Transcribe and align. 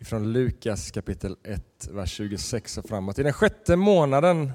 från 0.00 0.32
Lukas 0.32 0.90
kapitel 0.90 1.36
1, 1.42 1.88
vers 1.90 2.12
26 2.12 2.78
och 2.78 2.88
framåt. 2.88 3.18
I 3.18 3.22
den 3.22 3.32
sjätte 3.32 3.76
månaden 3.76 4.52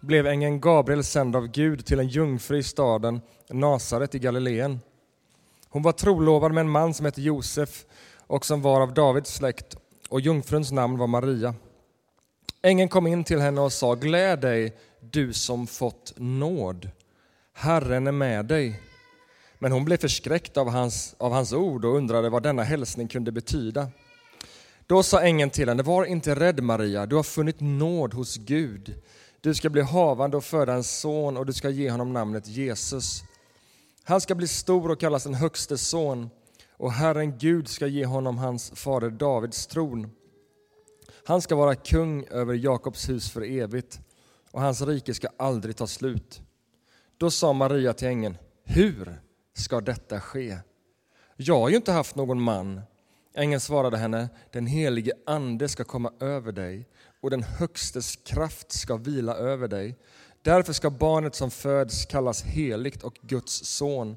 blev 0.00 0.26
ängeln 0.26 0.60
Gabriel 0.60 1.04
sänd 1.04 1.36
av 1.36 1.46
Gud 1.46 1.86
till 1.86 2.00
en 2.00 2.08
jungfru 2.08 2.58
i 2.58 2.62
staden 2.62 3.20
Nasaret 3.50 4.14
i 4.14 4.18
Galileen. 4.18 4.80
Hon 5.68 5.82
var 5.82 5.92
trolovad 5.92 6.52
med 6.52 6.60
en 6.60 6.70
man 6.70 6.94
som 6.94 7.06
hette 7.06 7.22
Josef 7.22 7.84
och 8.26 8.46
som 8.46 8.62
var 8.62 8.80
av 8.80 8.94
Davids 8.94 9.34
släkt 9.34 9.76
och 10.08 10.20
jungfruns 10.20 10.72
namn 10.72 10.98
var 10.98 11.06
Maria. 11.06 11.54
Ängeln 12.62 12.88
kom 12.88 13.06
in 13.06 13.24
till 13.24 13.40
henne 13.40 13.60
och 13.60 13.72
sa, 13.72 13.94
gläd 13.94 14.40
dig 14.40 14.76
du 15.00 15.32
som 15.32 15.66
fått 15.66 16.12
nåd. 16.16 16.90
Herren 17.52 18.06
är 18.06 18.12
med 18.12 18.46
dig. 18.46 18.80
Men 19.58 19.72
hon 19.72 19.84
blev 19.84 19.96
förskräckt 19.96 20.56
av 20.56 20.70
hans, 20.70 21.14
av 21.18 21.32
hans 21.32 21.52
ord 21.52 21.84
och 21.84 21.96
undrade 21.96 22.30
vad 22.30 22.42
denna 22.42 22.62
hälsning 22.62 23.08
kunde 23.08 23.32
betyda. 23.32 23.88
Då 24.86 25.02
sa 25.02 25.20
ängeln 25.20 25.50
till 25.50 25.68
henne, 25.68 25.82
var 25.82 26.04
inte 26.04 26.34
rädd 26.34 26.62
Maria, 26.62 27.06
du 27.06 27.16
har 27.16 27.22
funnit 27.22 27.60
nåd 27.60 28.14
hos 28.14 28.36
Gud. 28.36 29.02
Du 29.40 29.54
ska 29.54 29.70
bli 29.70 29.82
havande 29.82 30.36
och 30.36 30.44
föda 30.44 30.72
en 30.72 30.84
son 30.84 31.36
och 31.36 31.46
du 31.46 31.52
ska 31.52 31.70
ge 31.70 31.90
honom 31.90 32.12
namnet 32.12 32.48
Jesus. 32.48 33.22
Han 34.04 34.20
ska 34.20 34.34
bli 34.34 34.48
stor 34.48 34.90
och 34.90 35.00
kallas 35.00 35.24
den 35.24 35.34
högste 35.34 35.78
son 35.78 36.30
och 36.76 36.92
Herren 36.92 37.38
Gud 37.38 37.68
ska 37.68 37.86
ge 37.86 38.06
honom 38.06 38.38
hans 38.38 38.70
fader 38.70 39.10
Davids 39.10 39.66
tron. 39.66 40.10
Han 41.26 41.42
ska 41.42 41.56
vara 41.56 41.74
kung 41.74 42.24
över 42.24 42.54
Jakobs 42.54 43.08
hus 43.08 43.30
för 43.30 43.42
evigt 43.42 44.00
och 44.50 44.60
hans 44.60 44.82
rike 44.82 45.14
ska 45.14 45.28
aldrig 45.36 45.76
ta 45.76 45.86
slut. 45.86 46.42
Då 47.18 47.30
sa 47.30 47.52
Maria 47.52 47.92
till 47.92 48.08
ängeln, 48.08 48.38
hur 48.64 49.20
ska 49.54 49.80
detta 49.80 50.20
ske? 50.20 50.58
Jag 51.36 51.60
har 51.60 51.68
ju 51.68 51.76
inte 51.76 51.92
haft 51.92 52.16
någon 52.16 52.40
man. 52.42 52.80
Ängeln 53.36 53.60
svarade 53.60 53.96
henne, 53.96 54.28
den 54.52 54.66
helige 54.66 55.12
ande 55.26 55.68
ska 55.68 55.84
komma 55.84 56.12
över 56.20 56.52
dig 56.52 56.88
och 57.20 57.30
den 57.30 57.42
högstes 57.42 58.16
kraft 58.16 58.72
ska 58.72 58.96
vila 58.96 59.34
över 59.34 59.68
dig. 59.68 59.98
Därför 60.42 60.72
ska 60.72 60.90
barnet 60.90 61.34
som 61.34 61.50
föds 61.50 62.06
kallas 62.06 62.42
heligt 62.42 63.02
och 63.02 63.14
Guds 63.22 63.64
son. 63.64 64.16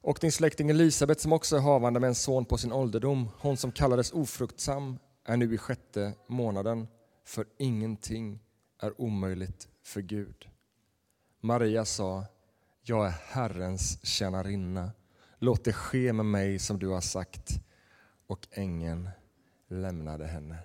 Och 0.00 0.18
din 0.20 0.32
släkting 0.32 0.70
Elisabet 0.70 1.20
som 1.20 1.32
också 1.32 1.56
är 1.56 1.60
havande 1.60 2.00
med 2.00 2.08
en 2.08 2.14
son 2.14 2.44
på 2.44 2.58
sin 2.58 2.72
ålderdom, 2.72 3.28
hon 3.38 3.56
som 3.56 3.72
kallades 3.72 4.12
ofruktsam, 4.12 4.98
är 5.24 5.36
nu 5.36 5.54
i 5.54 5.58
sjätte 5.58 6.12
månaden, 6.26 6.88
för 7.24 7.46
ingenting 7.58 8.40
är 8.82 9.00
omöjligt 9.00 9.68
för 9.84 10.00
Gud. 10.00 10.48
Maria 11.40 11.84
sa, 11.84 12.24
jag 12.82 13.06
är 13.06 13.14
Herrens 13.26 14.06
tjänarinna. 14.06 14.90
Låt 15.38 15.64
det 15.64 15.72
ske 15.72 16.12
med 16.12 16.26
mig 16.26 16.58
som 16.58 16.78
du 16.78 16.88
har 16.88 17.00
sagt. 17.00 17.60
Och 18.26 18.46
ängeln 18.50 19.10
lämnade 19.68 20.26
henne. 20.26 20.56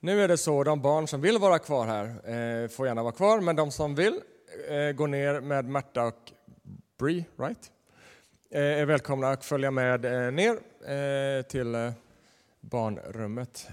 Nu 0.00 0.22
är 0.22 0.28
det 0.28 0.36
så, 0.36 0.64
de 0.64 0.82
barn 0.82 1.08
som 1.08 1.20
vill 1.20 1.38
vara 1.38 1.58
kvar 1.58 1.86
här 1.86 2.04
eh, 2.06 2.68
får 2.68 2.86
gärna 2.86 3.02
vara 3.02 3.12
kvar, 3.12 3.40
men 3.40 3.56
de 3.56 3.70
som 3.70 3.94
vill 3.94 4.20
eh, 4.68 4.92
gå 4.92 5.06
ner 5.06 5.40
med 5.40 5.64
Märta 5.64 6.06
och 6.06 6.32
Bree, 6.98 7.24
right? 7.36 7.70
Eh, 8.50 8.62
är 8.62 8.86
välkomna 8.86 9.30
att 9.30 9.44
följa 9.44 9.70
med 9.70 10.00
ner 10.34 11.42
till 11.42 11.92
barnrummet. 12.60 13.68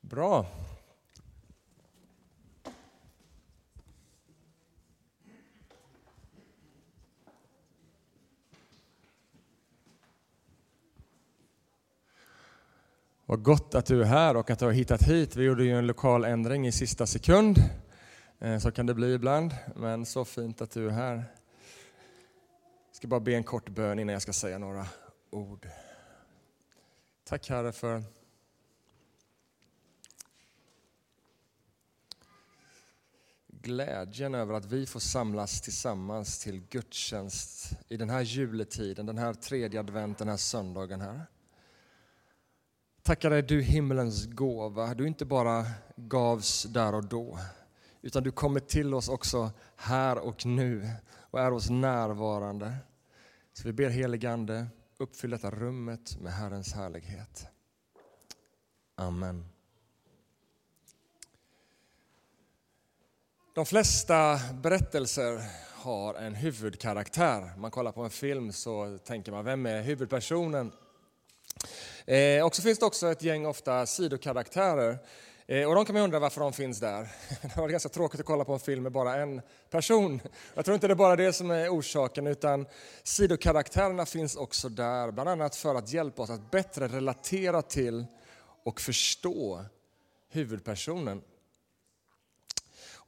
Bra. 0.00 0.46
Vad 13.30 13.42
gott 13.42 13.74
att 13.74 13.86
du 13.86 14.00
är 14.00 14.06
här 14.06 14.36
och 14.36 14.50
att 14.50 14.58
du 14.58 14.64
har 14.64 14.72
hittat 14.72 15.02
hit. 15.02 15.36
Vi 15.36 15.44
gjorde 15.44 15.64
ju 15.64 15.78
en 15.78 15.86
lokal 15.86 16.24
ändring 16.24 16.66
i 16.66 16.72
sista 16.72 17.06
sekund. 17.06 17.58
Eh, 18.38 18.58
så 18.58 18.70
kan 18.70 18.86
det 18.86 18.94
bli 18.94 19.14
ibland, 19.14 19.54
men 19.76 20.06
så 20.06 20.24
fint 20.24 20.60
att 20.60 20.70
du 20.70 20.86
är 20.86 20.90
här. 20.90 21.14
Jag 22.88 22.96
ska 22.96 23.08
bara 23.08 23.20
be 23.20 23.34
en 23.34 23.44
kort 23.44 23.68
bön 23.68 23.98
innan 23.98 24.12
jag 24.12 24.22
ska 24.22 24.32
säga 24.32 24.58
några 24.58 24.86
ord. 25.30 25.68
Tack 27.24 27.48
Herre 27.48 27.72
för 27.72 28.02
glädjen 33.48 34.34
över 34.34 34.54
att 34.54 34.64
vi 34.64 34.86
får 34.86 35.00
samlas 35.00 35.60
tillsammans 35.60 36.38
till 36.38 36.62
gudstjänst 36.70 37.70
i 37.88 37.96
den 37.96 38.10
här 38.10 38.20
juletiden, 38.20 39.06
den 39.06 39.18
här 39.18 39.34
tredje 39.34 39.80
advent, 39.80 40.18
den 40.18 40.28
här 40.28 40.36
söndagen 40.36 41.00
här. 41.00 41.26
Tackar 43.10 43.30
dig 43.30 43.42
du 43.42 43.62
himmelens 43.62 44.26
gåva. 44.26 44.94
Du 44.94 45.06
inte 45.06 45.24
bara 45.24 45.66
gavs 45.96 46.62
där 46.62 46.94
och 46.94 47.04
då, 47.04 47.38
utan 48.02 48.22
du 48.22 48.30
kommer 48.30 48.60
till 48.60 48.94
oss 48.94 49.08
också 49.08 49.50
här 49.76 50.18
och 50.18 50.46
nu 50.46 50.90
och 51.30 51.40
är 51.40 51.52
oss 51.52 51.70
närvarande. 51.70 52.76
Så 53.52 53.68
vi 53.68 53.72
ber 53.72 53.88
heligande, 53.88 54.66
uppfyll 54.98 55.30
detta 55.30 55.50
rummet 55.50 56.20
med 56.20 56.32
Herrens 56.32 56.74
härlighet. 56.74 57.46
Amen. 58.94 59.48
De 63.54 63.66
flesta 63.66 64.40
berättelser 64.62 65.42
har 65.74 66.14
en 66.14 66.34
huvudkaraktär. 66.34 67.56
Man 67.56 67.70
kollar 67.70 67.92
på 67.92 68.02
en 68.02 68.10
film 68.10 68.52
så 68.52 68.98
tänker 68.98 69.32
man, 69.32 69.44
vem 69.44 69.66
är 69.66 69.82
huvudpersonen? 69.82 70.72
Eh, 72.10 72.46
och 72.46 72.56
så 72.56 72.62
finns 72.62 72.78
det 72.78 72.86
också 72.86 73.10
ett 73.10 73.22
gäng 73.22 73.46
ofta 73.46 73.86
sidokaraktärer. 73.86 74.98
Eh, 75.46 75.68
och 75.68 75.74
de 75.74 75.84
kan 75.84 75.94
man 75.94 76.02
undra 76.02 76.18
varför 76.18 76.40
de 76.40 76.52
finns 76.52 76.80
där. 76.80 77.08
Det 77.42 77.56
var 77.56 77.68
ganska 77.68 77.88
tråkigt 77.88 78.20
att 78.20 78.26
kolla 78.26 78.44
på 78.44 78.52
en 78.52 78.60
film 78.60 78.82
med 78.82 78.92
bara 78.92 79.14
en 79.14 79.42
person. 79.70 80.20
Jag 80.54 80.64
tror 80.64 80.74
inte 80.74 80.86
det 80.86 80.92
är 80.92 80.96
bara 80.96 81.16
det 81.16 81.32
som 81.32 81.50
är 81.50 81.68
orsaken, 81.68 82.26
utan 82.26 82.66
sidokaraktärerna 83.02 84.06
finns 84.06 84.36
också 84.36 84.68
där, 84.68 85.10
bland 85.10 85.28
annat 85.28 85.56
för 85.56 85.74
att 85.74 85.92
hjälpa 85.92 86.22
oss 86.22 86.30
att 86.30 86.50
bättre 86.50 86.88
relatera 86.88 87.62
till 87.62 88.06
och 88.64 88.80
förstå 88.80 89.64
huvudpersonen. 90.30 91.22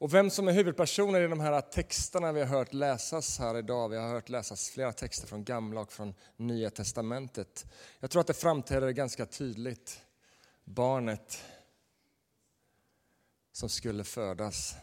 Och 0.02 0.14
vem 0.14 0.30
som 0.30 0.48
är 0.48 0.52
huvudpersonen 0.52 1.22
i 1.22 1.28
de 1.28 1.40
här 1.40 1.60
texterna 1.60 2.32
vi 2.32 2.40
har 2.40 2.46
hört 2.46 2.72
läsas 2.72 3.38
här 3.38 3.58
idag, 3.58 3.88
vi 3.88 3.96
har 3.96 4.08
hört 4.08 4.28
läsas 4.28 4.70
flera 4.70 4.92
texter 4.92 5.26
från 5.26 5.44
Gamla 5.44 5.80
och 5.80 5.92
från 5.92 6.14
Nya 6.36 6.70
Testamentet. 6.70 7.66
Jag 8.00 8.10
tror 8.10 8.20
att 8.20 8.26
det 8.26 8.34
framträder 8.34 8.90
ganska 8.90 9.26
tydligt. 9.26 10.00
Barnet 10.64 11.44
som 13.52 13.68
skulle 13.68 14.04
födas. 14.04 14.74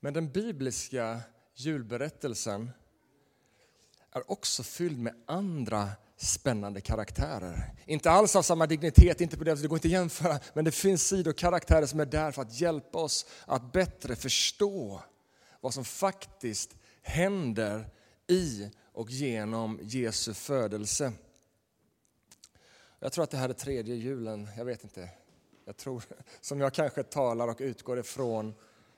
Men 0.00 0.14
den 0.14 0.32
bibliska 0.32 1.20
julberättelsen 1.54 2.70
är 4.10 4.30
också 4.30 4.62
fylld 4.62 4.98
med 4.98 5.14
andra 5.26 5.88
spännande 6.22 6.80
karaktärer. 6.80 7.74
Inte 7.86 8.10
alls 8.10 8.36
av 8.36 8.42
samma 8.42 8.66
dignitet, 8.66 9.20
inte 9.20 9.36
på 9.36 9.44
det, 9.44 9.54
det 9.54 9.68
går 9.68 9.76
inte 9.76 9.88
att 9.88 9.92
jämföra, 9.92 10.38
men 10.54 10.64
det 10.64 10.72
finns 10.72 11.08
sidokaraktärer 11.08 11.86
som 11.86 12.00
är 12.00 12.06
där 12.06 12.32
för 12.32 12.42
att 12.42 12.60
hjälpa 12.60 12.98
oss 12.98 13.26
att 13.46 13.72
bättre 13.72 14.16
förstå 14.16 15.02
vad 15.60 15.74
som 15.74 15.84
faktiskt 15.84 16.76
händer 17.02 17.86
i 18.26 18.70
och 18.92 19.10
genom 19.10 19.78
Jesu 19.82 20.34
födelse. 20.34 21.12
Jag 22.98 23.12
tror 23.12 23.24
att 23.24 23.30
det 23.30 23.36
här 23.36 23.48
är 23.48 23.52
tredje 23.52 23.94
julen, 23.94 24.48
jag 24.56 24.64
vet 24.64 24.84
inte. 24.84 25.08
Jag 25.64 25.76
tror, 25.76 26.02
som 26.40 26.60
jag 26.60 26.74
kanske 26.74 27.02
talar 27.02 27.48
och 27.48 27.60
utgår 27.60 27.98
ifrån 27.98 28.54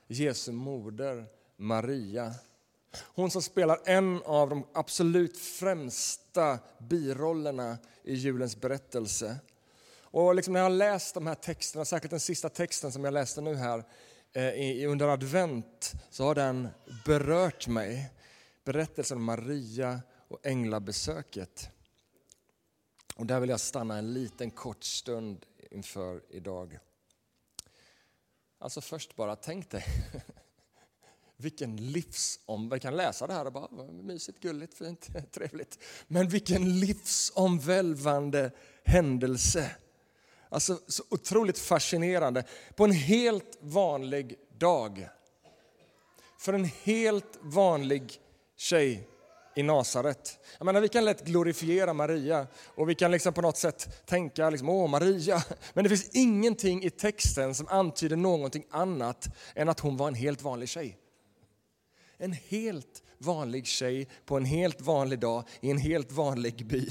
Jesu 0.07 0.51
moder 0.51 1.25
Maria 1.57 2.33
hon 2.97 3.31
som 3.31 3.41
spelar 3.41 3.79
en 3.85 4.21
av 4.25 4.49
de 4.49 4.67
absolut 4.73 5.37
främsta 5.37 6.59
birollerna 6.77 7.77
i 8.03 8.13
julens 8.13 8.61
berättelse. 8.61 9.37
Och 10.01 10.35
liksom 10.35 10.53
när 10.53 10.59
jag 10.59 10.65
har 10.65 10.75
läst 10.75 11.13
de 11.13 11.27
här 11.27 11.35
texterna, 11.35 11.85
särskilt 11.85 12.11
den 12.11 12.19
sista 12.19 12.49
texten 12.49 12.91
som 12.91 13.03
jag 13.03 13.13
läste 13.13 13.41
nu 13.41 13.55
här 13.55 13.83
eh, 14.33 14.91
under 14.91 15.07
advent, 15.07 15.93
så 16.09 16.23
har 16.23 16.35
den 16.35 16.67
berört 17.05 17.67
mig. 17.67 18.11
Berättelsen 18.63 19.17
om 19.17 19.23
Maria 19.23 20.01
och 20.27 20.39
änglabesöket. 20.43 21.69
Och 23.15 23.25
där 23.25 23.39
vill 23.39 23.49
jag 23.49 23.59
stanna 23.59 23.97
en 23.97 24.13
liten 24.13 24.51
kort 24.51 24.83
stund 24.83 25.45
inför 25.71 26.21
idag. 26.29 26.79
Alltså 28.59 28.81
först 28.81 29.15
bara, 29.15 29.35
tänk 29.35 29.69
dig 29.69 29.85
vilken 31.43 31.75
livsomvälvning. 31.75 32.69
Vi 32.69 32.79
kan 32.79 32.97
läsa 32.97 33.27
det 33.27 33.33
här 33.33 33.45
och 33.45 33.53
bara, 33.53 33.67
mysigt, 33.91 34.39
gulligt, 34.39 34.73
fint, 34.73 35.09
trevligt. 35.31 35.79
Men 36.07 36.27
vilken 36.27 36.79
livsomvälvande 36.79 38.51
händelse. 38.83 39.71
Alltså 40.49 40.79
så 40.87 41.03
otroligt 41.09 41.59
fascinerande. 41.59 42.43
På 42.75 42.83
en 42.83 42.91
helt 42.91 43.57
vanlig 43.59 44.35
dag. 44.57 45.07
För 46.39 46.53
en 46.53 46.65
helt 46.65 47.39
vanlig 47.41 48.21
tjej 48.57 49.07
i 49.55 49.63
Nasaret. 49.63 50.39
Jag 50.57 50.65
menar, 50.65 50.81
vi 50.81 50.89
kan 50.89 51.05
lätt 51.05 51.25
glorifiera 51.25 51.93
Maria 51.93 52.47
och 52.75 52.89
vi 52.89 52.95
kan 52.95 53.11
liksom 53.11 53.33
på 53.33 53.41
något 53.41 53.57
sätt 53.57 54.05
tänka 54.05 54.49
liksom, 54.49 54.69
åh 54.69 54.89
Maria. 54.89 55.43
Men 55.73 55.83
det 55.83 55.89
finns 55.89 56.09
ingenting 56.13 56.83
i 56.83 56.89
texten 56.89 57.55
som 57.55 57.67
antyder 57.67 58.15
någonting 58.15 58.65
annat 58.69 59.27
än 59.55 59.69
att 59.69 59.79
hon 59.79 59.97
var 59.97 60.07
en 60.07 60.15
helt 60.15 60.41
vanlig 60.41 60.69
tjej. 60.69 60.97
En 62.17 62.33
helt 62.33 63.03
vanlig 63.17 63.67
tjej 63.67 64.07
på 64.25 64.37
en 64.37 64.45
helt 64.45 64.81
vanlig 64.81 65.19
dag 65.19 65.43
i 65.61 65.71
en 65.71 65.77
helt 65.77 66.11
vanlig 66.11 66.67
by. 66.67 66.89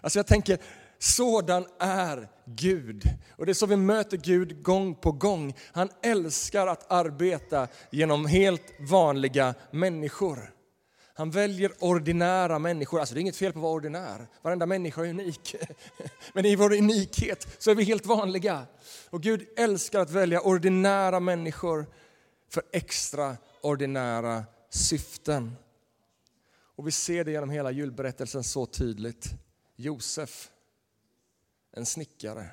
Alltså 0.00 0.18
jag 0.18 0.26
tänker, 0.26 0.58
sådan 0.98 1.66
är 1.78 2.28
Gud. 2.44 3.02
Och 3.36 3.46
det 3.46 3.52
är 3.52 3.54
så 3.54 3.66
vi 3.66 3.76
möter 3.76 4.16
Gud 4.16 4.62
gång 4.62 4.94
på 4.94 5.12
gång. 5.12 5.54
Han 5.72 5.88
älskar 6.02 6.66
att 6.66 6.92
arbeta 6.92 7.68
genom 7.90 8.26
helt 8.26 8.72
vanliga 8.90 9.54
människor. 9.70 10.52
Han 11.14 11.30
väljer 11.30 11.72
ordinära 11.78 12.58
människor. 12.58 13.00
Alltså 13.00 13.14
det 13.14 13.18
är 13.18 13.22
inget 13.22 13.36
fel 13.36 13.52
på 13.52 13.58
att 13.58 13.62
vara 13.62 13.72
ordinär. 13.72 14.28
Varenda 14.42 14.66
människa 14.66 15.04
är 15.04 15.10
unik. 15.10 15.56
Men 16.32 16.44
i 16.44 16.56
vår 16.56 16.72
unikhet 16.72 17.56
så 17.58 17.70
är 17.70 17.74
vi 17.74 17.84
helt 17.84 18.06
vanliga. 18.06 18.66
Och 19.10 19.22
Gud 19.22 19.46
älskar 19.56 20.00
att 20.00 20.10
välja 20.10 20.40
ordinära 20.40 21.20
människor 21.20 21.86
för 22.50 22.62
extra 22.72 23.36
ordinära 23.66 24.44
syften. 24.70 25.56
Och 26.76 26.86
vi 26.86 26.90
ser 26.92 27.24
det 27.24 27.30
genom 27.30 27.50
hela 27.50 27.70
julberättelsen 27.70 28.44
så 28.44 28.66
tydligt. 28.66 29.26
Josef, 29.76 30.50
en 31.72 31.86
snickare. 31.86 32.50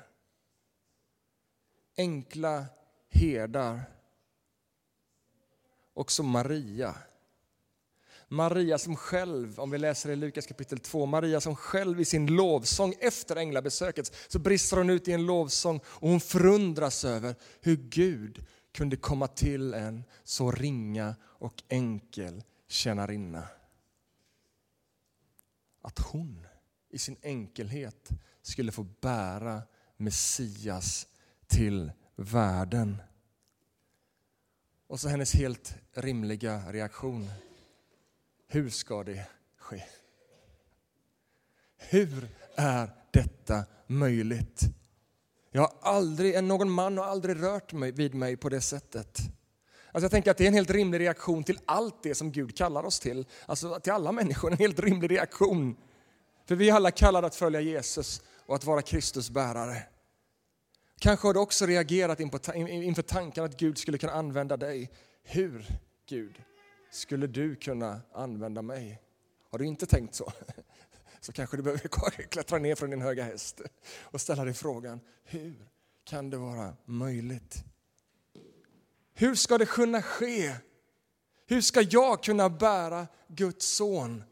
Enkla 1.96 2.66
herdar. 3.10 3.82
Också 5.94 6.22
Maria. 6.22 6.94
Maria 8.28 8.78
som 8.78 8.96
själv, 8.96 9.60
om 9.60 9.70
vi 9.70 9.78
läser 9.78 10.10
i 10.10 10.16
Lukas 10.16 10.46
kapitel 10.46 10.78
2, 10.78 11.06
Maria 11.06 11.40
som 11.40 11.56
själv 11.56 12.00
i 12.00 12.04
sin 12.04 12.26
lovsång 12.26 12.94
efter 13.00 13.36
änglabesöket 13.36 14.16
så 14.28 14.38
brister 14.38 14.76
hon 14.76 14.90
ut 14.90 15.08
i 15.08 15.12
en 15.12 15.26
lovsång 15.26 15.80
och 15.86 16.08
hon 16.08 16.20
förundras 16.20 17.04
över 17.04 17.34
hur 17.60 17.76
Gud 17.76 18.46
kunde 18.74 18.96
komma 18.96 19.28
till 19.28 19.74
en 19.74 20.04
så 20.24 20.50
ringa 20.50 21.14
och 21.22 21.62
enkel 21.68 22.42
tjänarinna. 22.68 23.48
Att 25.82 25.98
hon 25.98 26.46
i 26.90 26.98
sin 26.98 27.16
enkelhet 27.22 28.08
skulle 28.42 28.72
få 28.72 28.82
bära 28.82 29.62
Messias 29.96 31.06
till 31.46 31.92
världen. 32.16 33.02
Och 34.86 35.00
så 35.00 35.08
hennes 35.08 35.34
helt 35.34 35.76
rimliga 35.92 36.72
reaktion. 36.72 37.30
Hur 38.46 38.70
ska 38.70 39.04
det 39.04 39.26
ske? 39.56 39.84
Hur 41.76 42.28
är 42.54 42.90
detta 43.10 43.64
möjligt? 43.86 44.60
Jag 45.56 45.62
har 45.62 45.72
aldrig, 45.80 46.44
någon 46.44 46.70
man 46.70 46.98
har 46.98 47.04
aldrig 47.04 47.42
rört 47.42 47.72
mig, 47.72 47.92
vid 47.92 48.14
mig 48.14 48.36
på 48.36 48.48
det 48.48 48.60
sättet. 48.60 49.18
Alltså 49.92 50.04
jag 50.04 50.10
tänker 50.10 50.30
att 50.30 50.36
det 50.36 50.44
är 50.44 50.48
en 50.48 50.54
helt 50.54 50.70
rimlig 50.70 51.00
reaktion 51.00 51.44
till 51.44 51.58
allt 51.64 52.02
det 52.02 52.14
som 52.14 52.32
Gud 52.32 52.56
kallar 52.56 52.84
oss 52.84 53.00
till. 53.00 53.26
Alltså 53.46 53.80
till 53.80 53.92
alla 53.92 54.12
människor, 54.12 54.52
en 54.52 54.58
helt 54.58 54.78
rimlig 54.78 55.10
reaktion. 55.10 55.76
För 56.46 56.54
vi 56.54 56.70
är 56.70 56.74
alla 56.74 56.90
kallade 56.90 57.26
att 57.26 57.34
följa 57.34 57.60
Jesus 57.60 58.22
och 58.46 58.54
att 58.54 58.64
vara 58.64 58.82
Kristus 58.82 59.30
bärare. 59.30 59.82
Kanske 60.98 61.28
har 61.28 61.34
du 61.34 61.40
också 61.40 61.66
reagerat 61.66 62.20
inför 62.20 63.02
tanken 63.02 63.44
att 63.44 63.58
Gud 63.58 63.78
skulle 63.78 63.98
kunna 63.98 64.12
använda 64.12 64.56
dig. 64.56 64.90
Hur, 65.22 65.66
Gud, 66.08 66.42
skulle 66.90 67.26
du 67.26 67.56
kunna 67.56 68.00
använda 68.12 68.62
mig? 68.62 69.00
Har 69.50 69.58
du 69.58 69.66
inte 69.66 69.86
tänkt 69.86 70.14
så? 70.14 70.32
Så 71.24 71.32
kanske 71.32 71.56
du 71.56 71.62
behöver 71.62 71.88
klättra 72.28 72.58
ner 72.58 72.74
från 72.74 72.90
din 72.90 73.02
höga 73.02 73.24
häst 73.24 73.60
och 74.00 74.20
ställa 74.20 74.44
dig 74.44 74.54
frågan, 74.54 75.00
hur 75.24 75.68
kan 76.04 76.30
det 76.30 76.36
vara 76.36 76.76
möjligt? 76.84 77.64
Hur 79.14 79.34
ska 79.34 79.58
det 79.58 79.66
kunna 79.66 80.02
ske? 80.02 80.54
Hur 81.46 81.60
ska 81.60 81.80
jag 81.80 82.22
kunna 82.22 82.48
bära 82.48 83.06
Guds 83.28 83.66
son? 83.66 84.24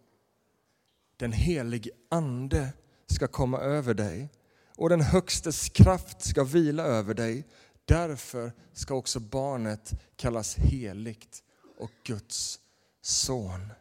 Den 1.16 1.32
helige 1.32 1.90
Ande 2.10 2.72
ska 3.06 3.28
komma 3.28 3.58
över 3.60 3.94
dig 3.94 4.28
och 4.76 4.88
den 4.88 5.00
Högstes 5.00 5.68
kraft 5.68 6.22
ska 6.22 6.44
vila 6.44 6.82
över 6.82 7.14
dig. 7.14 7.48
Därför 7.84 8.52
ska 8.72 8.94
också 8.94 9.20
barnet 9.20 9.92
kallas 10.16 10.56
heligt 10.56 11.42
och 11.78 11.92
Guds 12.04 12.60
son. 13.02 13.72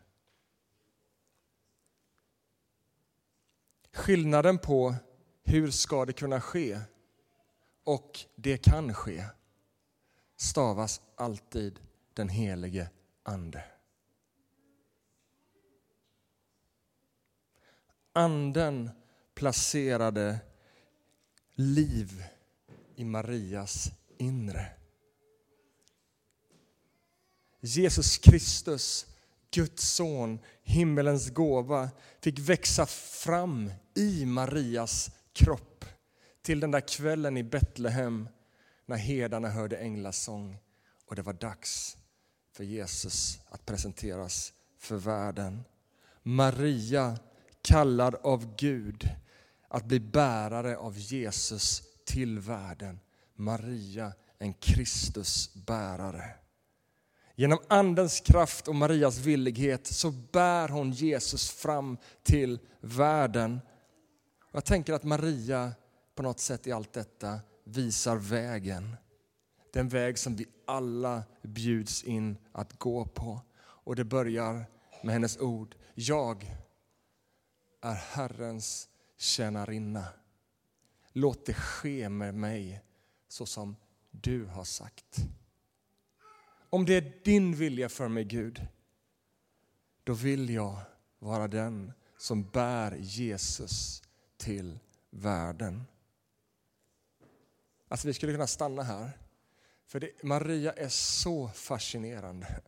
Skillnaden 3.93 4.57
på 4.57 4.95
hur 5.43 5.71
ska 5.71 6.05
det 6.05 6.13
kunna 6.13 6.41
ske 6.41 6.79
och 7.83 8.19
det 8.35 8.57
kan 8.57 8.93
ske 8.93 9.25
stavas 10.35 11.01
alltid 11.15 11.79
den 12.13 12.29
helige 12.29 12.89
Ande. 13.23 13.63
Anden 18.13 18.89
placerade 19.33 20.39
liv 21.55 22.23
i 22.95 23.03
Marias 23.03 23.91
inre. 24.17 24.65
Jesus 27.59 28.17
Kristus, 28.17 29.05
Guds 29.51 29.83
son, 29.83 30.39
himmelens 30.63 31.29
gåva, 31.29 31.89
fick 32.21 32.39
växa 32.39 32.85
fram 32.85 33.71
i 33.95 34.25
Marias 34.25 35.11
kropp 35.33 35.85
till 36.41 36.59
den 36.59 36.71
där 36.71 36.87
kvällen 36.87 37.37
i 37.37 37.43
Betlehem 37.43 38.29
när 38.85 38.97
herdarna 38.97 39.49
hörde 39.49 39.77
änglasång 39.77 40.57
och 41.05 41.15
det 41.15 41.21
var 41.21 41.33
dags 41.33 41.97
för 42.53 42.63
Jesus 42.63 43.39
att 43.49 43.65
presenteras 43.65 44.53
för 44.79 44.95
världen. 44.95 45.63
Maria 46.23 47.17
kallad 47.61 48.15
av 48.15 48.55
Gud 48.55 49.09
att 49.67 49.85
bli 49.85 49.99
bärare 49.99 50.77
av 50.77 50.97
Jesus 50.97 51.83
till 52.05 52.39
världen. 52.39 52.99
Maria, 53.35 54.13
en 54.37 54.53
Kristus 54.53 55.53
bärare. 55.53 56.40
Genom 57.35 57.59
Andens 57.67 58.19
kraft 58.19 58.67
och 58.67 58.75
Marias 58.75 59.17
villighet 59.17 59.87
så 59.87 60.11
bär 60.11 60.67
hon 60.67 60.91
Jesus 60.91 61.51
fram 61.51 61.97
till 62.23 62.59
världen. 62.79 63.59
Jag 64.51 64.65
tänker 64.65 64.93
att 64.93 65.03
Maria 65.03 65.71
på 66.15 66.23
något 66.23 66.39
sätt 66.39 66.67
i 66.67 66.71
allt 66.71 66.93
detta 66.93 67.39
visar 67.63 68.15
vägen. 68.15 68.95
Den 69.73 69.89
väg 69.89 70.17
som 70.17 70.35
vi 70.35 70.45
alla 70.67 71.23
bjuds 71.41 72.03
in 72.03 72.37
att 72.51 72.79
gå 72.79 73.05
på. 73.05 73.39
Och 73.59 73.95
det 73.95 74.03
börjar 74.03 74.65
med 75.03 75.13
hennes 75.13 75.37
ord. 75.39 75.75
Jag 75.93 76.55
är 77.81 77.93
Herrens 77.93 78.89
tjänarinna. 79.17 80.05
Låt 81.13 81.45
det 81.45 81.53
ske 81.53 82.09
med 82.09 82.35
mig 82.35 82.81
så 83.27 83.45
som 83.45 83.75
du 84.11 84.45
har 84.45 84.63
sagt. 84.63 85.25
Om 86.73 86.85
det 86.85 86.93
är 86.93 87.13
din 87.23 87.55
vilja 87.55 87.89
för 87.89 88.07
mig, 88.07 88.23
Gud, 88.23 88.67
då 90.03 90.13
vill 90.13 90.49
jag 90.49 90.79
vara 91.19 91.47
den 91.47 91.93
som 92.17 92.43
bär 92.43 92.95
Jesus 92.95 94.03
till 94.37 94.79
världen. 95.09 95.83
Alltså 97.87 98.07
vi 98.07 98.13
skulle 98.13 98.31
kunna 98.31 98.47
stanna 98.47 98.83
här, 98.83 99.11
för 99.87 99.99
det, 99.99 100.23
Maria 100.23 100.73
är 100.73 100.89
så 100.89 101.47
fascinerande. 101.47 102.61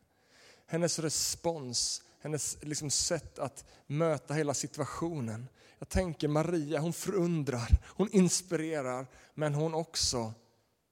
Hennes 0.66 1.00
respons, 1.00 2.04
hennes 2.20 2.58
liksom 2.64 2.90
sätt 2.90 3.40
att 3.40 3.66
möta 3.88 4.34
hela 4.34 4.54
situationen. 4.54 5.48
Jag 5.80 5.90
tänker 5.90 6.28
Maria, 6.28 6.80
hon 6.80 6.94
förundrar, 6.94 7.84
hon 7.86 8.10
inspirerar, 8.12 9.08
men 9.34 9.54
hon 9.54 9.74
också 9.74 10.34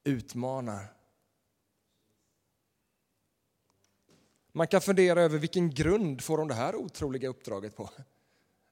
utmanar. 0.04 1.01
Man 4.52 4.66
kan 4.66 4.80
fundera 4.80 5.22
över 5.22 5.38
vilken 5.38 5.70
grund 5.70 6.22
får 6.22 6.38
de 6.38 6.48
det 6.48 6.54
här 6.54 6.76
otroliga 6.76 7.28
uppdraget 7.28 7.76
på? 7.76 7.90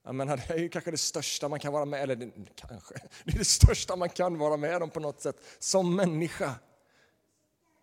Jag 0.04 0.14
menar, 0.14 0.37
det 0.37 0.54
är 0.54 0.58
ju 0.58 0.68
kanske 0.68 0.90
det 0.90 0.99
största 0.99 1.49
man 1.49 1.60
kan 1.60 1.72
vara 1.72 1.84
med 1.84 2.02
eller 2.02 2.16
det, 2.16 2.30
kanske, 2.54 2.94
det 3.25 3.34
är 3.34 3.38
det 3.38 3.44
största 3.44 3.96
man 3.96 4.08
kan 4.08 4.38
vara 4.38 4.56
med 4.56 4.82
om 4.82 4.90
på 4.90 5.00
något 5.00 5.20
sätt, 5.20 5.37
som 5.58 5.96
människa. 5.96 6.54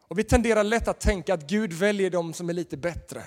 Och 0.08 0.20
vi 0.20 0.24
tenderar 0.24 0.63
lätt 0.63 0.88
att 0.88 1.00
tänka 1.00 1.34
att 1.34 1.50
Gud 1.50 1.74
väljer 1.74 2.10
dem 2.10 2.34
som 2.34 2.50
är 2.50 2.54
lite 2.54 2.77
bättre. 2.77 3.24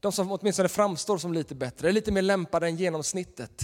De 0.00 0.12
som 0.12 0.32
åtminstone 0.32 0.68
framstår 0.68 1.18
som 1.18 1.32
lite 1.32 1.54
bättre, 1.54 1.88
är 1.88 1.92
lite 1.92 2.12
mer 2.12 2.22
lämpade 2.22 2.66
än 2.66 2.76
genomsnittet. 2.76 3.62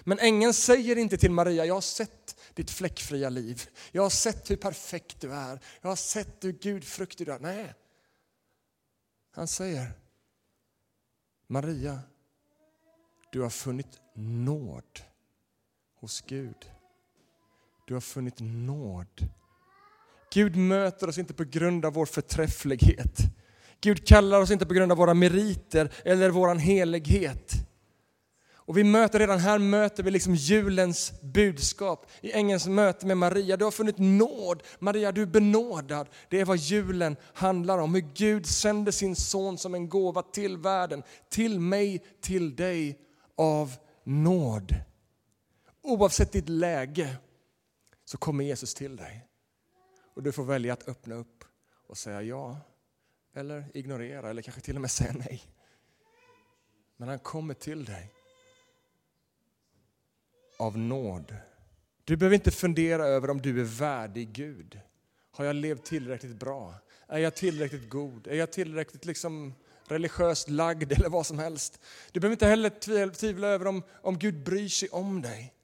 Men 0.00 0.18
ängeln 0.18 0.54
säger 0.54 0.98
inte 0.98 1.16
till 1.16 1.30
Maria, 1.30 1.64
jag 1.64 1.74
har 1.74 1.80
sett 1.80 2.36
ditt 2.54 2.70
fläckfria 2.70 3.28
liv. 3.28 3.62
Jag 3.92 4.02
har 4.02 4.10
sett 4.10 4.50
hur 4.50 4.56
perfekt 4.56 5.20
du 5.20 5.32
är. 5.32 5.60
Jag 5.80 5.88
har 5.88 5.96
sett 5.96 6.44
hur 6.44 6.52
gudfruktig 6.52 7.26
du 7.26 7.32
är. 7.32 7.38
Nej. 7.38 7.74
Han 9.34 9.46
säger, 9.46 9.92
Maria, 11.46 12.00
Du 13.32 13.40
har 13.40 13.50
funnit 13.50 14.00
nåd 14.14 15.00
hos 16.00 16.20
Gud. 16.20 16.70
Du 17.86 17.94
har 17.94 18.00
funnit 18.00 18.40
nåd. 18.40 19.28
Gud 20.32 20.56
möter 20.56 21.08
oss 21.08 21.18
inte 21.18 21.34
på 21.34 21.44
grund 21.44 21.84
av 21.84 21.92
vår 21.92 22.06
förträfflighet. 22.06 23.18
Gud 23.80 24.06
kallar 24.06 24.40
oss 24.40 24.50
inte 24.50 24.66
på 24.66 24.74
grund 24.74 24.92
av 24.92 24.98
våra 24.98 25.14
meriter 25.14 25.92
eller 26.04 26.30
vår 26.30 26.54
helighet. 26.54 27.52
Och 28.64 28.76
vi 28.76 28.84
möter 28.84 29.18
redan 29.18 29.38
här 29.38 29.58
möter 29.58 30.02
vi 30.02 30.10
liksom 30.10 30.34
julens 30.34 31.20
budskap 31.22 32.10
i 32.20 32.32
ängelns 32.32 32.66
möte 32.66 33.06
med 33.06 33.16
Maria. 33.16 33.56
Du 33.56 33.64
har 33.64 33.72
funnit 33.72 33.98
nåd. 33.98 34.62
Maria, 34.78 35.12
du 35.12 35.22
är 35.22 35.26
benådad. 35.26 36.08
Det 36.28 36.40
är 36.40 36.44
vad 36.44 36.56
julen 36.56 37.16
handlar 37.34 37.78
om. 37.78 37.94
Hur 37.94 38.08
Gud 38.14 38.46
sände 38.46 38.92
sin 38.92 39.16
son 39.16 39.58
som 39.58 39.74
en 39.74 39.88
gåva 39.88 40.22
till 40.22 40.56
världen, 40.56 41.02
till 41.28 41.60
mig, 41.60 42.04
till 42.20 42.56
dig 42.56 42.98
av 43.36 43.76
nåd. 44.04 44.74
Oavsett 45.82 46.32
ditt 46.32 46.48
läge 46.48 47.16
så 48.04 48.18
kommer 48.18 48.44
Jesus 48.44 48.74
till 48.74 48.96
dig. 48.96 49.26
Och 50.14 50.22
du 50.22 50.32
får 50.32 50.44
välja 50.44 50.72
att 50.72 50.88
öppna 50.88 51.14
upp 51.14 51.44
och 51.88 51.98
säga 51.98 52.22
ja, 52.22 52.56
eller 53.34 53.64
ignorera, 53.74 54.30
eller 54.30 54.42
kanske 54.42 54.60
till 54.60 54.74
och 54.74 54.80
med 54.80 54.90
säga 54.90 55.12
nej. 55.12 55.42
Men 56.96 57.08
han 57.08 57.18
kommer 57.18 57.54
till 57.54 57.84
dig 57.84 58.12
av 60.62 60.78
nåd. 60.78 61.36
Du 62.04 62.16
behöver 62.16 62.34
inte 62.34 62.50
fundera 62.50 63.06
över 63.06 63.30
om 63.30 63.40
du 63.40 63.60
är 63.60 63.64
värdig 63.64 64.32
Gud. 64.32 64.80
Har 65.30 65.44
jag 65.44 65.56
levt 65.56 65.84
tillräckligt 65.84 66.36
bra? 66.36 66.74
Är 67.08 67.18
jag 67.18 67.34
tillräckligt 67.34 67.88
god? 67.88 68.26
Är 68.26 68.34
jag 68.34 68.52
tillräckligt 68.52 69.04
liksom 69.04 69.54
religiöst 69.88 70.48
lagd 70.48 70.92
eller 70.92 71.08
vad 71.08 71.26
som 71.26 71.38
helst? 71.38 71.80
Du 72.12 72.20
behöver 72.20 72.34
inte 72.34 72.46
heller 72.46 73.10
tvivla 73.10 73.46
över 73.46 73.66
om, 73.66 73.82
om 74.02 74.18
Gud 74.18 74.44
bryr 74.44 74.68
sig 74.68 74.88
om 74.88 75.22
dig. 75.22 75.54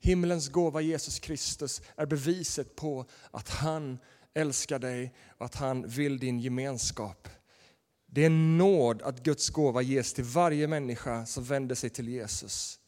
Himlens 0.00 0.48
gåva 0.48 0.80
Jesus 0.80 1.18
Kristus 1.18 1.82
är 1.96 2.06
beviset 2.06 2.76
på 2.76 3.06
att 3.30 3.48
han 3.48 3.98
älskar 4.34 4.78
dig 4.78 5.14
och 5.38 5.46
att 5.46 5.54
han 5.54 5.88
vill 5.88 6.18
din 6.18 6.40
gemenskap. 6.40 7.28
Det 8.06 8.22
är 8.22 8.26
en 8.26 8.58
nåd 8.58 9.02
att 9.02 9.22
Guds 9.22 9.50
gåva 9.50 9.82
ges 9.82 10.12
till 10.12 10.24
varje 10.24 10.68
människa 10.68 11.26
som 11.26 11.44
vänder 11.44 11.74
sig 11.74 11.90
till 11.90 12.08
Jesus. 12.08 12.78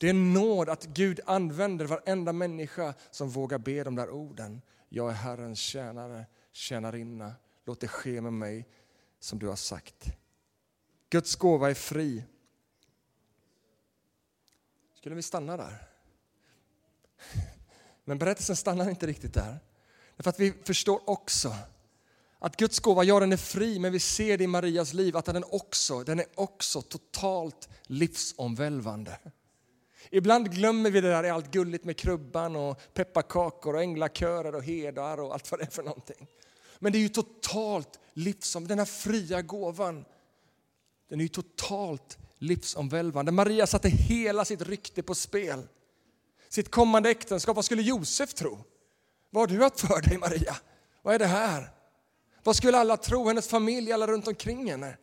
Det 0.00 0.06
är 0.06 0.10
en 0.10 0.32
nåd 0.32 0.68
att 0.68 0.84
Gud 0.84 1.20
använder 1.26 1.86
varenda 1.86 2.32
människa 2.32 2.94
som 3.10 3.28
vågar 3.28 3.58
be 3.58 3.84
de 3.84 3.94
där 3.94 4.10
orden. 4.10 4.62
Jag 4.88 5.10
är 5.10 5.14
Herrens 5.14 5.58
tjänare, 5.58 6.26
tjänarinna. 6.52 7.34
Låt 7.64 7.80
det 7.80 7.88
ske 7.88 8.20
med 8.20 8.32
mig 8.32 8.68
som 9.18 9.38
du 9.38 9.48
har 9.48 9.56
sagt. 9.56 10.04
Guds 11.10 11.36
gåva 11.36 11.70
är 11.70 11.74
fri. 11.74 12.24
Skulle 14.94 15.14
vi 15.14 15.22
stanna 15.22 15.56
där? 15.56 15.88
Men 18.04 18.18
berättelsen 18.18 18.56
stannar 18.56 18.90
inte 18.90 19.06
riktigt 19.06 19.34
där. 19.34 19.58
Därför 20.16 20.30
att 20.30 20.40
vi 20.40 20.52
förstår 20.64 21.10
också 21.10 21.54
att 22.38 22.56
Guds 22.56 22.80
gåva, 22.80 23.04
ja 23.04 23.20
den 23.20 23.32
är 23.32 23.36
fri, 23.36 23.78
men 23.78 23.92
vi 23.92 24.00
ser 24.00 24.38
det 24.38 24.44
i 24.44 24.46
Marias 24.46 24.92
liv 24.92 25.16
att 25.16 25.24
den 25.24 25.44
också, 25.44 26.04
den 26.04 26.20
är 26.20 26.26
också 26.34 26.82
totalt 26.82 27.68
livsomvälvande. 27.82 29.18
Ibland 30.10 30.50
glömmer 30.50 30.90
vi 30.90 31.00
det 31.00 31.08
där 31.08 31.24
i 31.24 31.30
allt 31.30 31.50
gulligt 31.50 31.84
med 31.84 31.96
krubban 31.96 32.56
och 32.56 32.80
pepparkakor 32.94 33.74
och 33.74 33.82
änglakörer 33.82 34.54
och 34.54 34.64
herdar 34.64 35.20
och 35.20 35.32
allt 35.32 35.50
vad 35.50 35.60
det 35.60 35.64
är 35.64 35.70
för 35.70 35.82
någonting. 35.82 36.26
Men 36.78 36.92
det 36.92 36.98
är 36.98 37.00
ju 37.00 37.08
totalt 37.08 37.98
livsom, 38.12 38.66
den 38.66 38.78
här 38.78 38.86
fria 38.86 39.42
gåvan, 39.42 40.04
den 41.08 41.20
är 41.20 41.24
ju 41.24 41.28
totalt 41.28 42.18
livsomvälvande. 42.38 43.32
Maria 43.32 43.66
satte 43.66 43.88
hela 43.88 44.44
sitt 44.44 44.62
rykte 44.62 45.02
på 45.02 45.14
spel. 45.14 45.68
Sitt 46.48 46.70
kommande 46.70 47.10
äktenskap, 47.10 47.56
vad 47.56 47.64
skulle 47.64 47.82
Josef 47.82 48.34
tro? 48.34 48.58
Vad 49.30 49.50
har 49.50 49.56
du 49.56 49.62
haft 49.62 49.80
för 49.80 50.08
dig 50.08 50.18
Maria? 50.18 50.56
Vad 51.02 51.14
är 51.14 51.18
det 51.18 51.26
här? 51.26 51.70
Vad 52.42 52.56
skulle 52.56 52.78
alla 52.78 52.96
tro, 52.96 53.28
hennes 53.28 53.48
familj, 53.48 53.92
alla 53.92 54.06
runt 54.06 54.28
omkring 54.28 54.70
henne? 54.70 54.96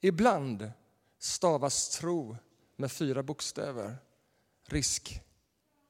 Ibland 0.00 0.72
stavas 1.18 1.88
tro 1.88 2.36
med 2.80 2.92
fyra 2.92 3.22
bokstäver. 3.22 3.96
Risk. 4.68 5.20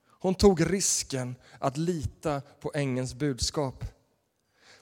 Hon 0.08 0.34
tog 0.34 0.72
risken 0.72 1.36
att 1.58 1.76
lita 1.76 2.40
på 2.40 2.72
ängelns 2.74 3.14
budskap. 3.14 3.84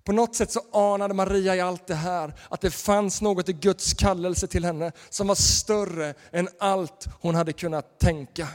På 0.04 0.12
något 0.12 0.34
sätt 0.34 0.50
så 0.50 0.60
anade 0.72 1.14
Maria 1.14 1.56
i 1.56 1.60
allt 1.60 1.86
det 1.86 1.94
här 1.94 2.34
att 2.48 2.60
det 2.60 2.70
fanns 2.70 3.22
något 3.22 3.48
i 3.48 3.52
Guds 3.52 3.94
kallelse 3.94 4.46
till 4.46 4.64
henne 4.64 4.92
som 5.08 5.26
var 5.26 5.34
större 5.34 6.14
än 6.32 6.48
allt 6.58 7.06
hon 7.20 7.34
hade 7.34 7.52
kunnat 7.52 7.98
tänka. 7.98 8.48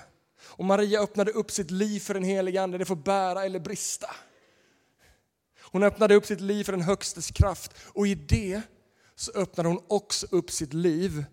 Och 0.44 0.66
Maria 0.66 1.02
öppnade 1.02 1.32
upp 1.32 1.52
sitt 1.52 1.72
liv 1.72 2.00
för 2.00 2.14
den 2.14 2.24
helige 2.24 2.62
Ande, 2.62 2.78
det 2.78 2.86
får 2.86 2.96
bära 2.96 3.46
eller 3.46 3.60
brista. 3.60 4.16
Hon 5.62 5.84
öppnade 5.84 6.16
upp 6.16 6.26
sitt 6.26 6.42
liv 6.42 6.64
för 6.64 6.72
den 6.72 6.82
högstes 6.82 7.32
kraft 7.32 7.72
och 7.88 8.08
i 8.08 8.16
det 8.16 8.62
så 9.16 9.32
öppnade 9.32 9.70
hon 9.70 9.84
också 9.88 10.28
upp 10.32 10.52
sitt 10.52 10.74
liv. 10.74 11.26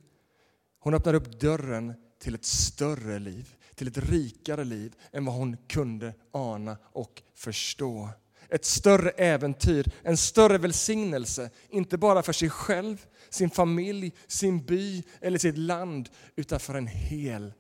Hon 0.79 0.95
öppnade 0.95 1.19
upp 1.19 1.41
dörren 1.41 1.95
till 2.21 2.35
ett 2.35 2.45
större 2.45 3.19
liv, 3.19 3.55
till 3.75 3.89
ett 3.89 3.99
rikare 3.99 4.65
liv 4.65 4.95
än 5.13 5.25
vad 5.25 5.35
hon 5.35 5.57
kunde 5.57 6.15
ana 6.33 6.79
och 6.83 7.23
förstå. 7.35 8.09
Ett 8.49 8.65
större 8.65 9.11
äventyr, 9.11 9.93
en 10.03 10.17
större 10.17 10.59
välsignelse, 10.59 11.51
inte 11.69 11.99
bara 11.99 12.23
för 12.23 12.33
sig 12.33 12.51
själv, 12.51 13.07
sin 13.31 13.51
familj, 13.51 14.13
sin 14.27 14.67
by 14.67 15.03
eller 15.21 15.39
sitt 15.39 15.59
land, 15.59 16.09
utan 16.37 16.61
för 16.61 16.75
en 16.75 16.87
hel 16.87 17.53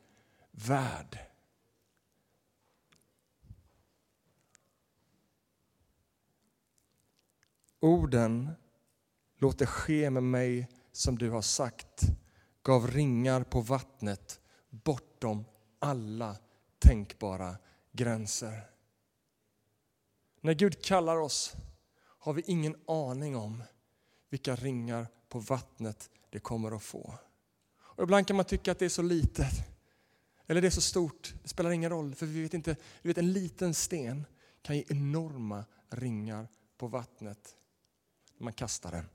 värld. 0.51 1.19
Orden, 7.81 8.51
låt 9.39 9.59
det 9.59 9.67
ske 9.67 10.11
med 10.11 10.23
mig 10.23 10.69
som 10.93 11.19
du 11.19 11.31
har 11.31 11.43
sagt, 11.43 12.03
gav 12.63 12.91
ringar 12.91 13.43
på 13.43 13.61
vattnet 13.61 14.40
bortom 14.71 15.45
alla 15.79 16.37
tänkbara 16.79 17.57
gränser. 17.93 18.71
När 20.41 20.55
Gud 20.55 20.85
kallar 20.85 21.17
oss 21.17 21.57
har 21.99 22.33
vi 22.33 22.43
ingen 22.47 22.77
aning 22.87 23.37
om 23.37 23.63
vilka 24.29 24.57
ringar 24.57 25.07
på 25.29 25.39
vattnet 25.39 26.11
det 26.31 26.39
kommer 26.39 26.77
att 26.77 26.83
få. 26.83 27.15
Och 27.79 28.03
ibland 28.03 28.27
kan 28.27 28.37
man 28.37 28.45
tycka 28.45 28.73
att 28.73 28.79
det 28.79 28.85
är 28.85 28.89
så 28.89 29.03
litet, 29.03 29.53
eller 30.47 30.61
det 30.61 30.69
är 30.69 30.71
så 30.71 30.81
stort. 30.81 31.35
Det 31.43 31.49
spelar 31.49 31.71
ingen 31.71 31.91
roll, 31.91 32.15
för 32.15 32.27
vi 32.27 32.43
vet 32.43 32.55
inte, 32.55 32.77
vi 33.03 33.09
vet 33.09 33.19
en 33.19 33.33
liten 33.33 33.75
sten 33.75 34.27
kan 34.63 34.77
ge 34.77 34.85
enorma 34.89 35.65
ringar 35.89 36.49
på 36.77 36.87
vattnet 36.87 37.57
när 38.37 38.45
man 38.45 38.53
kastar 38.53 38.93
den. 38.93 39.09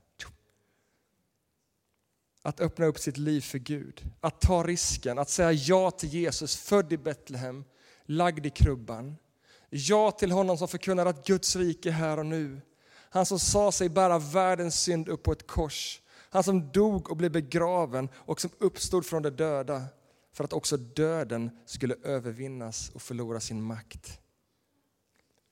Att 2.46 2.60
öppna 2.60 2.86
upp 2.86 2.98
sitt 2.98 3.16
liv 3.16 3.40
för 3.40 3.58
Gud, 3.58 4.10
att 4.20 4.40
ta 4.40 4.62
risken, 4.62 5.18
att 5.18 5.30
säga 5.30 5.52
ja 5.52 5.90
till 5.90 6.08
Jesus, 6.08 6.56
född 6.56 6.92
i 6.92 6.96
Betlehem, 6.96 7.64
lagd 8.04 8.46
i 8.46 8.50
krubban. 8.50 9.16
Ja 9.70 10.10
till 10.10 10.32
honom 10.32 10.58
som 10.58 10.68
förkunnar 10.68 11.06
att 11.06 11.26
Guds 11.26 11.56
rike 11.56 11.88
är 11.88 11.92
här 11.92 12.18
och 12.18 12.26
nu. 12.26 12.60
Han 13.10 13.26
som 13.26 13.38
sa 13.38 13.72
sig 13.72 13.88
bära 13.88 14.18
världens 14.18 14.80
synd 14.80 15.08
upp 15.08 15.22
på 15.22 15.32
ett 15.32 15.46
kors. 15.46 16.00
Han 16.30 16.44
som 16.44 16.72
dog 16.72 17.10
och 17.10 17.16
blev 17.16 17.32
begraven 17.32 18.08
och 18.14 18.40
som 18.40 18.50
uppstod 18.58 19.06
från 19.06 19.22
de 19.22 19.30
döda 19.30 19.84
för 20.32 20.44
att 20.44 20.52
också 20.52 20.76
döden 20.76 21.50
skulle 21.64 21.94
övervinnas 22.02 22.90
och 22.94 23.02
förlora 23.02 23.40
sin 23.40 23.62
makt. 23.62 24.20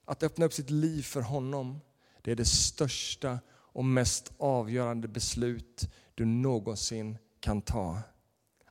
Att 0.05 0.23
öppna 0.23 0.47
upp 0.47 0.53
sitt 0.53 0.71
liv 0.71 1.03
för 1.03 1.21
honom, 1.21 1.81
det 2.23 2.33
är 2.33 2.37
det 2.37 2.45
största 2.45 3.39
och 3.51 3.85
mest 3.85 4.33
avgörande 4.39 5.09
beslut 5.09 5.89
du 6.15 6.25
någonsin 6.25 7.19
kan 7.41 7.63
ta. 7.63 8.03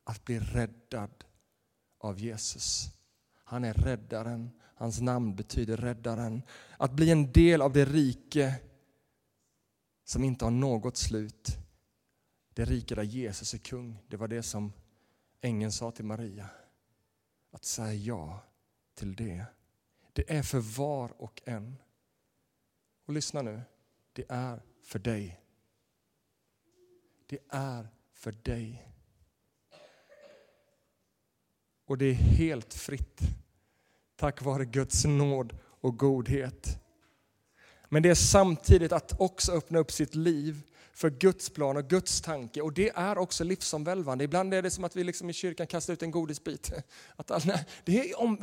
Att 0.04 0.26
bli 0.26 0.40
räddad 0.40 1.24
av 1.98 2.20
Jesus. 2.20 2.90
Han 3.44 3.64
är 3.64 3.74
räddaren. 3.74 4.52
Hans 4.76 5.02
namn 5.02 5.36
betyder 5.36 5.78
räddaren. 5.78 6.42
Att 6.78 6.92
bli 6.92 7.12
en 7.12 7.32
del 7.32 7.62
av 7.62 7.74
det 7.74 7.86
rike 7.86 8.56
som 10.04 10.24
inte 10.24 10.46
har 10.46 10.52
något 10.52 10.98
slut. 10.98 11.58
Det 12.54 12.66
rike 12.66 12.96
där 12.96 13.04
Jesus 13.04 13.54
är 13.54 13.58
kung. 13.58 13.98
Det 14.08 14.18
var 14.18 14.28
det 14.28 14.44
som 14.44 14.74
ängeln 15.42 15.72
sa 15.72 15.92
till 15.92 16.06
Maria. 16.06 16.50
Att 17.52 17.66
säga 17.66 17.94
ja 17.94 18.44
till 18.96 19.16
det. 19.16 19.46
Det 20.14 20.32
är 20.32 20.44
för 20.44 20.60
var 20.60 21.22
och 21.22 21.42
en. 21.46 21.78
Och 23.06 23.14
lyssna 23.14 23.42
nu, 23.42 23.62
det 24.14 24.26
är 24.30 24.62
för 24.84 25.00
dig. 25.00 25.43
Det 27.34 27.40
är 27.50 27.88
för 28.14 28.32
dig. 28.32 28.88
Och 31.86 31.98
det 31.98 32.06
är 32.06 32.14
helt 32.14 32.74
fritt 32.74 33.22
tack 34.16 34.42
vare 34.42 34.66
Guds 34.66 35.06
nåd 35.06 35.58
och 35.64 36.00
godhet. 36.00 36.80
Men 37.90 38.04
det 38.04 38.10
är 38.10 38.16
samtidigt 38.16 38.92
att 38.92 39.20
också 39.20 39.52
öppna 39.52 39.80
upp 39.80 39.92
sitt 39.92 40.16
liv 40.16 40.62
för 40.94 41.10
Guds 41.10 41.50
plan 41.50 41.78
och 41.78 41.90
Guds 41.90 42.22
tanke. 42.22 42.62
Och 42.62 42.74
det 42.74 42.90
är 42.90 43.18
också 43.18 43.44
livsomvälvande. 43.44 44.24
Ibland 44.24 44.54
är 44.54 44.62
det 44.62 44.72
som 44.72 44.84
att 44.84 44.96
vi 44.96 45.04
liksom 45.04 45.30
i 45.30 45.34
kyrkan 45.34 45.68
kastar 45.68 45.94
ut 45.94 46.04
en 46.04 46.12
godisbit. 46.12 46.72
Att 47.16 47.32
alla, 47.32 47.60
det, 47.84 48.10
är 48.10 48.20
om, 48.20 48.38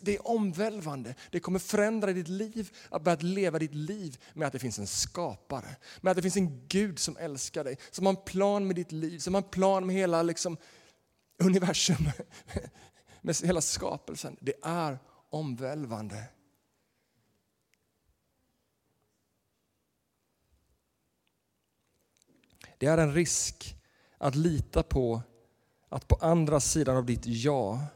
det 0.00 0.16
är 0.16 0.28
omvälvande. 0.28 1.14
Det 1.30 1.40
kommer 1.40 1.58
förändra 1.58 2.12
ditt 2.12 2.28
liv, 2.28 2.76
att 2.90 3.02
börja 3.02 3.18
leva 3.20 3.58
ditt 3.58 3.74
liv 3.74 4.18
med 4.34 4.46
att 4.46 4.52
det 4.52 4.58
finns 4.58 4.78
en 4.78 4.86
skapare. 4.86 5.76
Med 6.00 6.10
att 6.10 6.16
det 6.16 6.22
finns 6.22 6.36
en 6.36 6.66
Gud 6.68 6.98
som 6.98 7.16
älskar 7.16 7.64
dig, 7.64 7.78
som 7.90 8.06
har 8.06 8.12
en 8.12 8.24
plan 8.24 8.66
med 8.66 8.76
ditt 8.76 8.92
liv, 8.92 9.18
som 9.18 9.34
har 9.34 9.42
en 9.42 9.48
plan 9.48 9.86
med 9.86 9.96
hela 9.96 10.22
liksom, 10.22 10.56
universum, 11.42 12.10
med 13.20 13.36
hela 13.36 13.60
skapelsen. 13.60 14.36
Det 14.40 14.54
är 14.62 14.98
omvälvande. 15.30 16.24
Det 22.78 22.86
är 22.86 22.98
en 22.98 23.14
risk 23.14 23.76
att 24.18 24.34
lita 24.34 24.82
på 24.82 25.22
att 25.88 26.08
på 26.08 26.14
andra 26.14 26.60
sidan 26.60 26.96
av 26.96 27.06
ditt 27.06 27.26
ja, 27.26 27.86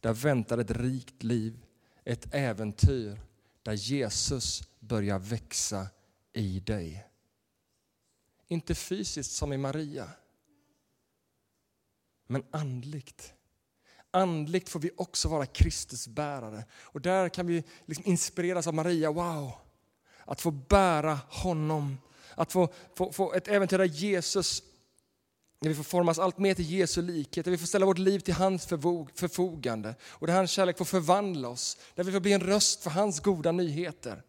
där 0.00 0.12
väntar 0.12 0.58
ett 0.58 0.70
rikt 0.70 1.22
liv, 1.22 1.64
ett 2.04 2.34
äventyr 2.34 3.20
där 3.62 3.72
Jesus 3.72 4.62
börjar 4.80 5.18
växa 5.18 5.86
i 6.32 6.60
dig. 6.60 7.06
Inte 8.48 8.74
fysiskt 8.74 9.32
som 9.32 9.52
i 9.52 9.56
Maria, 9.56 10.10
men 12.26 12.44
andligt. 12.50 13.34
Andligt 14.10 14.68
får 14.68 14.80
vi 14.80 14.90
också 14.96 15.28
vara 15.28 15.46
Kristus 15.46 16.08
bärare. 16.08 16.64
Och 16.72 17.00
där 17.00 17.28
kan 17.28 17.46
vi 17.46 17.64
liksom 17.84 18.04
inspireras 18.06 18.66
av 18.66 18.74
Maria. 18.74 19.12
Wow! 19.12 19.52
Att 20.24 20.40
få 20.40 20.50
bära 20.50 21.18
honom 21.28 21.98
att 22.34 22.52
få, 22.52 22.68
få, 22.94 23.12
få 23.12 23.32
ett 23.32 23.48
äventyr 23.48 23.78
där 23.78 23.84
Jesus, 23.84 24.62
där 25.60 25.68
vi 25.68 25.74
får 25.74 25.84
formas 25.84 26.18
allt 26.18 26.38
mer 26.38 26.54
till 26.54 26.70
Jesu 26.70 27.02
likhet, 27.02 27.44
där 27.44 27.52
vi 27.52 27.58
får 27.58 27.66
ställa 27.66 27.86
vårt 27.86 27.98
liv 27.98 28.18
till 28.18 28.34
hans 28.34 28.66
förfogande 28.66 29.94
och 30.02 30.26
där 30.26 30.34
hans 30.34 30.50
kärlek 30.50 30.78
får 30.78 30.84
förvandla 30.84 31.48
oss, 31.48 31.78
där 31.94 32.04
vi 32.04 32.12
får 32.12 32.20
bli 32.20 32.32
en 32.32 32.40
röst 32.40 32.82
för 32.82 32.90
hans 32.90 33.20
goda 33.20 33.52
nyheter. 33.52 34.22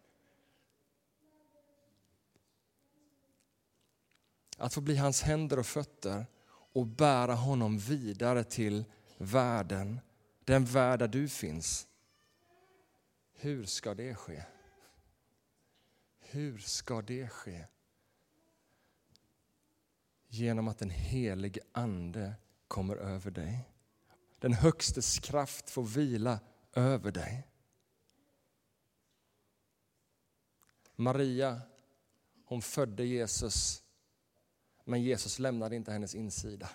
Att 4.56 4.74
få 4.74 4.80
bli 4.80 4.96
hans 4.96 5.22
händer 5.22 5.58
och 5.58 5.66
fötter 5.66 6.26
och 6.72 6.86
bära 6.86 7.34
honom 7.34 7.78
vidare 7.78 8.44
till 8.44 8.84
världen, 9.18 10.00
den 10.44 10.64
värld 10.64 10.98
där 10.98 11.08
du 11.08 11.28
finns. 11.28 11.86
Hur 13.32 13.64
ska 13.64 13.94
det 13.94 14.14
ske? 14.14 14.42
Hur 16.20 16.58
ska 16.58 17.02
det 17.02 17.28
ske? 17.28 17.64
Genom 20.30 20.68
att 20.68 20.78
den 20.78 20.90
helige 20.90 21.60
Ande 21.72 22.34
kommer 22.68 22.96
över 22.96 23.30
dig. 23.30 23.68
Den 24.38 24.52
Högstes 24.52 25.18
kraft 25.18 25.70
får 25.70 25.82
vila 25.82 26.40
över 26.72 27.12
dig. 27.12 27.46
Maria, 30.96 31.60
hon 32.44 32.62
födde 32.62 33.04
Jesus, 33.04 33.82
men 34.84 35.02
Jesus 35.02 35.38
lämnade 35.38 35.76
inte 35.76 35.92
hennes 35.92 36.14
insida. 36.14 36.68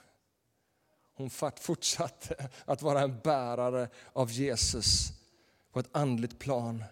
Hon 1.13 1.29
fortsatte 1.59 2.49
att 2.65 2.81
vara 2.81 3.01
en 3.01 3.19
bärare 3.19 3.89
av 4.13 4.31
Jesus 4.31 5.13
på 5.71 5.79
ett 5.79 5.89
andligt 5.91 6.39
plan. 6.39 6.83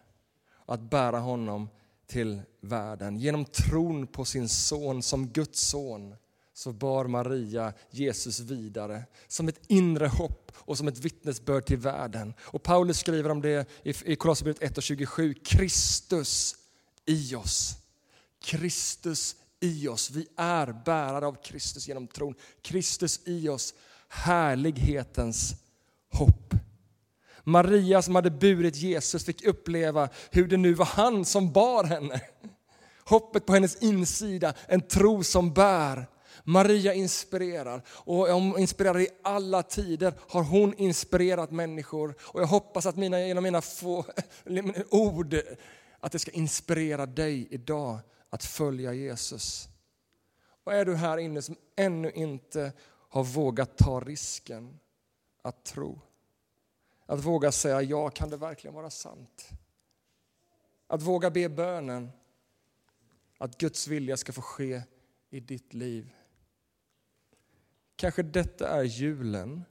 Att 0.65 0.81
bära 0.81 1.19
honom 1.19 1.69
till 2.05 2.41
världen 2.61 3.17
genom 3.17 3.45
tron 3.45 4.07
på 4.07 4.25
sin 4.25 4.49
son 4.49 5.03
som 5.03 5.27
Guds 5.27 5.61
son 5.61 6.15
så 6.53 6.71
bar 6.71 7.05
Maria 7.05 7.73
Jesus 7.89 8.39
vidare 8.39 9.03
som 9.27 9.47
ett 9.47 9.59
inre 9.67 10.07
hopp 10.07 10.51
och 10.55 10.77
som 10.77 10.87
ett 10.87 10.97
vittnesbörd 10.97 11.65
till 11.65 11.77
världen. 11.77 12.33
Och 12.41 12.63
Paulus 12.63 12.99
skriver 12.99 13.29
om 13.29 13.41
det 13.41 13.69
i 13.83 14.15
Kolosserbrevet 14.15 14.63
1 14.63 14.77
och 14.77 14.83
27. 14.83 15.33
Kristus 15.33 16.55
i 17.05 17.35
oss. 17.35 17.75
Kristus 18.43 19.35
i 19.59 19.87
oss. 19.87 20.11
Vi 20.11 20.27
är 20.37 20.83
bärare 20.85 21.27
av 21.27 21.43
Kristus 21.43 21.87
genom 21.87 22.07
tron. 22.07 22.35
Kristus 22.61 23.19
i 23.25 23.49
oss, 23.49 23.73
härlighetens 24.07 25.55
hopp. 26.11 26.53
Maria 27.43 28.01
som 28.01 28.15
hade 28.15 28.31
burit 28.31 28.75
Jesus 28.75 29.25
fick 29.25 29.45
uppleva 29.45 30.09
hur 30.31 30.47
det 30.47 30.57
nu 30.57 30.73
var 30.73 30.85
han 30.85 31.25
som 31.25 31.51
bar 31.51 31.83
henne. 31.83 32.21
Hoppet 33.05 33.45
på 33.45 33.53
hennes 33.53 33.75
insida, 33.75 34.53
en 34.67 34.81
tro 34.81 35.23
som 35.23 35.53
bär. 35.53 36.07
Maria 36.43 36.93
inspirerar 36.93 37.81
och 37.87 38.27
hon 38.27 38.59
inspirerar 38.59 38.99
i 38.99 39.07
alla 39.23 39.63
tider 39.63 40.13
har 40.19 40.43
hon 40.43 40.73
inspirerat 40.73 41.51
människor. 41.51 42.15
Och 42.21 42.41
jag 42.41 42.47
hoppas 42.47 42.85
att 42.85 42.95
mina, 42.95 43.19
genom 43.19 43.43
mina 43.43 43.61
få 43.61 44.05
ord 44.89 45.35
att 45.99 46.11
det 46.11 46.19
ska 46.19 46.31
inspirera 46.31 47.05
dig 47.05 47.47
idag 47.51 47.99
att 48.29 48.43
följa 48.43 48.93
Jesus. 48.93 49.67
Och 50.63 50.73
är 50.73 50.85
du 50.85 50.95
här 50.95 51.17
inne 51.17 51.41
som 51.41 51.55
ännu 51.75 52.11
inte 52.11 52.73
har 53.09 53.23
vågat 53.23 53.77
ta 53.77 53.99
risken 53.99 54.79
att 55.41 55.65
tro. 55.65 56.01
Att 57.05 57.25
våga 57.25 57.51
säga 57.51 57.81
ja, 57.81 58.09
kan 58.09 58.29
det 58.29 58.37
verkligen 58.37 58.73
vara 58.73 58.89
sant? 58.89 59.49
Att 60.87 61.01
våga 61.01 61.29
be 61.29 61.49
bönen 61.49 62.11
att 63.37 63.57
Guds 63.57 63.87
vilja 63.87 64.17
ska 64.17 64.33
få 64.33 64.41
ske 64.41 64.81
i 65.29 65.39
ditt 65.39 65.73
liv. 65.73 66.13
Kanske 67.95 68.23
detta 68.23 68.67
är 68.67 68.83
julen 68.83 69.63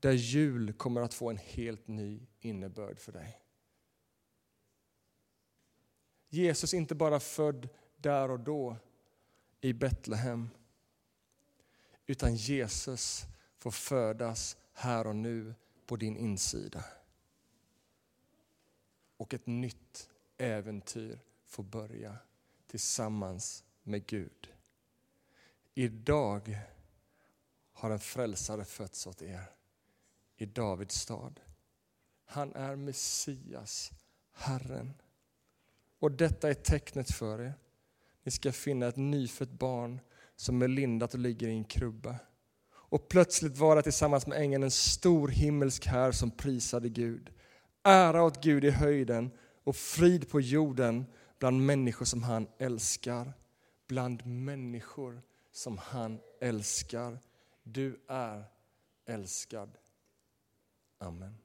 där 0.00 0.12
jul 0.12 0.72
kommer 0.72 1.00
att 1.00 1.14
få 1.14 1.30
en 1.30 1.38
helt 1.38 1.88
ny 1.88 2.26
innebörd 2.40 3.00
för 3.00 3.12
dig. 3.12 3.40
Jesus 6.28 6.74
är 6.74 6.78
inte 6.78 6.94
bara 6.94 7.20
född 7.20 7.68
där 7.96 8.30
och 8.30 8.40
då 8.40 8.76
i 9.60 9.72
Betlehem 9.72 10.50
utan 12.06 12.34
Jesus 12.34 13.26
får 13.58 13.70
födas 13.70 14.56
här 14.72 15.06
och 15.06 15.16
nu 15.16 15.54
på 15.86 15.96
din 15.96 16.16
insida. 16.16 16.84
Och 19.16 19.34
ett 19.34 19.46
nytt 19.46 20.10
äventyr 20.36 21.20
får 21.46 21.62
börja 21.62 22.16
tillsammans 22.66 23.64
med 23.82 24.06
Gud. 24.06 24.52
Idag 25.74 26.58
har 27.74 27.90
en 27.90 27.98
frälsare 27.98 28.64
fötts 28.64 29.06
åt 29.06 29.22
er 29.22 29.50
i 30.36 30.46
Davids 30.46 30.94
stad. 30.94 31.40
Han 32.24 32.54
är 32.54 32.76
Messias, 32.76 33.90
Herren. 34.32 34.94
Och 35.98 36.12
detta 36.12 36.50
är 36.50 36.54
tecknet 36.54 37.10
för 37.10 37.40
er. 37.40 37.54
Ni 38.22 38.32
ska 38.32 38.52
finna 38.52 38.86
ett 38.86 38.96
nyfött 38.96 39.50
barn 39.50 40.00
som 40.36 40.62
är 40.62 40.68
lindat 40.68 41.14
och 41.14 41.20
ligger 41.20 41.48
i 41.48 41.50
en 41.50 41.64
krubba. 41.64 42.16
Och 42.72 43.08
plötsligt 43.08 43.58
vara 43.58 43.82
tillsammans 43.82 44.26
med 44.26 44.38
ängeln 44.38 44.62
en 44.62 44.70
stor 44.70 45.28
himmelsk 45.28 45.86
här 45.86 46.12
som 46.12 46.30
prisade 46.30 46.88
Gud. 46.88 47.30
Ära 47.82 48.22
åt 48.22 48.42
Gud 48.42 48.64
i 48.64 48.70
höjden 48.70 49.30
och 49.64 49.76
frid 49.76 50.30
på 50.30 50.40
jorden 50.40 51.06
bland 51.38 51.66
människor 51.66 52.04
som 52.04 52.22
han 52.22 52.48
älskar. 52.58 53.32
Bland 53.88 54.26
människor 54.26 55.22
som 55.52 55.78
han 55.78 56.20
älskar. 56.40 57.18
Du 57.64 58.04
är 58.08 58.44
älskad. 59.04 59.78
Amen. 60.98 61.43